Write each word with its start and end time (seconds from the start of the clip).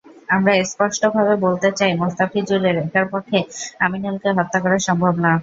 আমরা 0.29 0.53
স্পষ্টভাবে 0.65 1.33
বলতে 1.45 1.69
চাই, 1.79 1.91
মোস্তাফিজুরের 2.01 2.75
একার 2.83 3.05
পক্ষে 3.13 3.39
আমিনুলকে 3.79 4.29
হত্যা 4.37 4.59
করা 4.63 4.77
সম্ভব 4.87 5.13
না। 5.25 5.31